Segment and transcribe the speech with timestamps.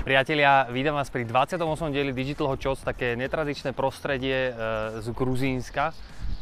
[0.00, 1.60] Priatelia, vítam vás pri 28.
[1.92, 4.52] dieli Digital Hot Shots, také netradičné prostredie e,
[4.96, 5.92] z Gruzínska,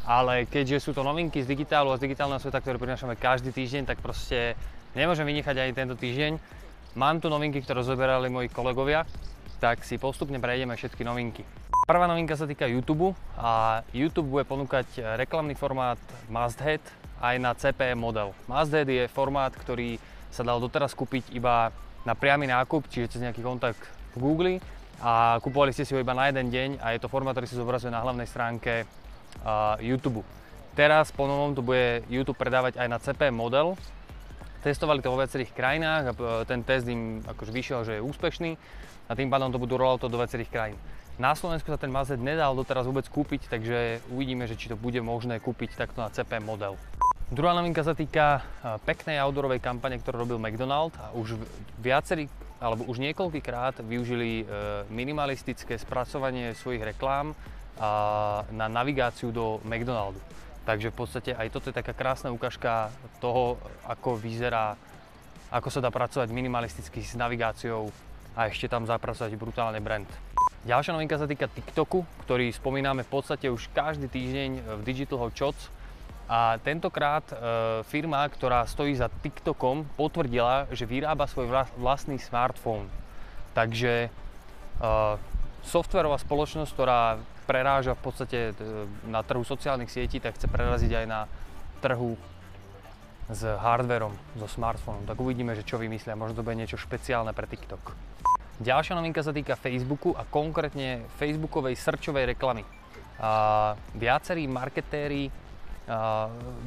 [0.07, 3.91] ale keďže sú to novinky z digitálu a z digitálneho sveta, ktoré prinášame každý týždeň,
[3.91, 4.55] tak proste
[4.95, 6.39] nemôžem vynechať aj tento týždeň.
[6.95, 9.03] Mám tu novinky, ktoré zoberali moji kolegovia,
[9.59, 11.43] tak si postupne prejdeme všetky novinky.
[11.83, 15.99] Prvá novinka sa týka YouTube a YouTube bude ponúkať reklamný formát
[16.31, 16.85] Masthead
[17.19, 18.39] aj na CPM model.
[18.47, 19.99] Masthead je formát, ktorý
[20.31, 21.75] sa dal doteraz kúpiť iba
[22.09, 23.85] na priamy nákup, čiže cez nejaký kontakt
[24.17, 24.55] v Google
[25.05, 27.61] a kupovali ste si ho iba na jeden deň a je to formát, ktorý sa
[27.61, 28.89] zobrazuje na hlavnej stránke
[29.45, 30.25] uh, YouTube.
[30.73, 33.77] Teraz po novom to bude YouTube predávať aj na CP model.
[34.65, 36.13] Testovali to vo viacerých krajinách a
[36.49, 38.57] ten test im akože vyšiel, že je úspešný
[39.07, 40.79] a tým pádom to budú rollouto do viacerých krajín.
[41.19, 44.99] Na Slovensku sa ten mazet nedal doteraz vôbec kúpiť, takže uvidíme, že či to bude
[45.03, 46.79] možné kúpiť takto na CP model.
[47.29, 48.41] Druhá novinka sa týka
[48.89, 51.37] peknej outdoorovej kampane, ktorú robil McDonald a už
[51.77, 52.25] viacerí,
[52.57, 54.45] alebo už niekoľkýkrát využili e,
[54.89, 57.37] minimalistické spracovanie svojich reklám
[58.51, 60.19] na navigáciu do McDonaldu.
[60.67, 62.91] Takže v podstate aj toto je taká krásna ukážka
[63.23, 64.75] toho, ako vyzerá,
[65.53, 67.93] ako sa dá pracovať minimalisticky s navigáciou
[68.35, 70.09] a ešte tam zapracovať brutálne brand.
[70.67, 75.37] Ďalšia novinka sa týka TikToku, ktorý spomíname v podstate už každý týždeň v Digital Hot
[75.37, 75.71] Shots
[76.29, 77.37] a tentokrát e,
[77.89, 81.49] firma, ktorá stojí za TikTokom, potvrdila, že vyrába svoj
[81.81, 82.85] vlastný smartfón.
[83.57, 84.09] Takže e,
[85.65, 87.17] softverová spoločnosť, ktorá
[87.49, 88.53] preráža v podstate e,
[89.09, 91.25] na trhu sociálnych sietí, tak chce preraziť aj na
[91.81, 92.13] trhu
[93.33, 95.09] s hardverom, so smartfónom.
[95.09, 96.13] Tak uvidíme, že čo vymyslia.
[96.13, 97.97] Možno to bude niečo špeciálne pre TikTok.
[98.61, 102.69] Ďalšia novinka sa týka Facebooku a konkrétne Facebookovej srčovej reklamy.
[103.17, 105.48] A viacerí marketéri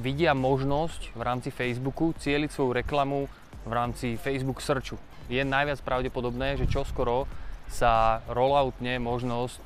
[0.01, 3.29] vidia možnosť v rámci Facebooku cieliť svoju reklamu
[3.65, 4.97] v rámci Facebook Searchu.
[5.29, 7.29] Je najviac pravdepodobné, že čoskoro
[7.71, 9.63] sa rolloutne možnosť e,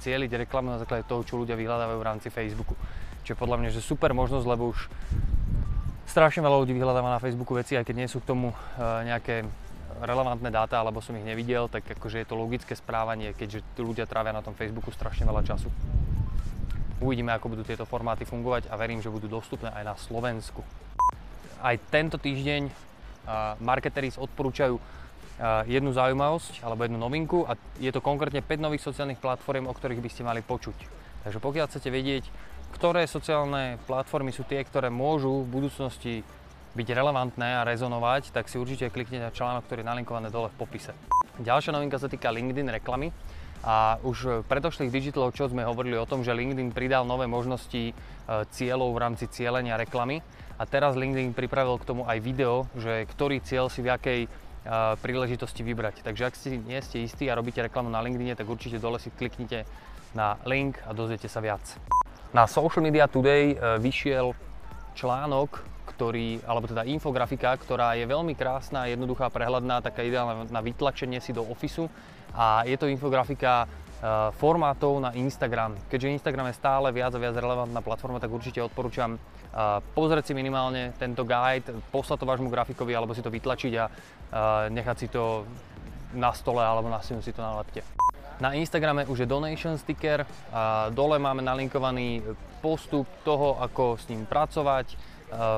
[0.00, 2.72] cieliť reklamu na základe toho, čo ľudia vyhľadávajú v rámci Facebooku.
[3.26, 4.88] Čo je podľa mňa že super možnosť, lebo už
[6.08, 8.56] strašne veľa ľudí vyhľadáva na Facebooku veci, aj keď nie sú k tomu e,
[9.04, 9.44] nejaké
[10.00, 14.32] relevantné dáta, alebo som ich nevidel, tak akože je to logické správanie, keďže ľudia trávia
[14.32, 15.68] na tom Facebooku strašne veľa času.
[17.00, 20.60] Uvidíme, ako budú tieto formáty fungovať a verím, že budú dostupné aj na Slovensku.
[21.64, 22.68] Aj tento týždeň
[23.64, 24.76] marketery odporúčajú
[25.64, 30.04] jednu zaujímavosť alebo jednu novinku a je to konkrétne 5 nových sociálnych platform, o ktorých
[30.04, 30.76] by ste mali počuť.
[31.24, 32.28] Takže pokiaľ chcete vedieť,
[32.76, 36.20] ktoré sociálne platformy sú tie, ktoré môžu v budúcnosti
[36.76, 40.60] byť relevantné a rezonovať, tak si určite kliknite na článok, ktorý je nalinkovaný dole v
[40.60, 40.92] popise.
[41.40, 43.08] Ďalšia novinka sa týka LinkedIn reklamy.
[43.60, 47.92] A už v predošlých Digital čo sme hovorili o tom, že LinkedIn pridal nové možnosti
[47.92, 47.94] e,
[48.56, 50.24] cieľov v rámci cieľenia reklamy.
[50.56, 54.28] A teraz LinkedIn pripravil k tomu aj video, že ktorý cieľ si v jakej e,
[55.04, 56.00] príležitosti vybrať.
[56.00, 59.12] Takže ak si nie ste istí a robíte reklamu na LinkedIne, tak určite dole si
[59.12, 59.68] kliknite
[60.16, 61.62] na link a dozviete sa viac.
[62.32, 64.32] Na Social Media Today e, vyšiel
[64.96, 71.20] článok, ktorý, alebo teda infografika, ktorá je veľmi krásna, jednoduchá, prehľadná, taká ideálna na vytlačenie
[71.20, 71.88] si do ofisu
[72.34, 75.76] a je to infografika eh, formátov na Instagram.
[75.90, 80.34] Keďže Instagram je stále viac a viac relevantná platforma, tak určite odporúčam eh, pozrieť si
[80.36, 83.92] minimálne tento guide, poslať to vášmu grafikovi alebo si to vytlačiť a eh,
[84.70, 85.44] nechať si to
[86.14, 87.62] na stole alebo nastihnúť si to na.
[88.40, 92.24] Na Instagrame už je donation sticker a dole máme nalinkovaný
[92.64, 94.96] postup toho, ako s ním pracovať,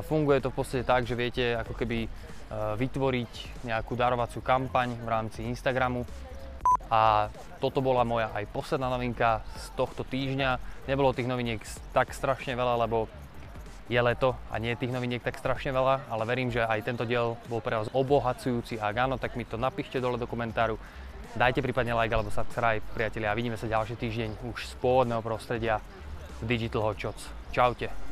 [0.04, 2.04] Funguje to v podstate tak, že viete ako keby
[2.52, 6.04] vytvoriť nejakú darovaciu kampaň v rámci Instagramu.
[6.92, 10.60] A toto bola moja aj posledná novinka z tohto týždňa.
[10.84, 11.64] Nebolo tých noviniek
[11.96, 13.08] tak strašne veľa, lebo
[13.88, 17.40] je leto a nie tých noviniek tak strašne veľa, ale verím, že aj tento diel
[17.48, 18.76] bol pre vás obohacujúci.
[18.76, 20.76] Ak áno, tak mi to napíšte dole do komentáru.
[21.32, 25.80] Dajte prípadne like alebo subscribe, priatelia, a vidíme sa ďalší týždeň už z pôvodného prostredia
[26.44, 27.00] v Digital Hot.
[27.56, 28.11] Čaute.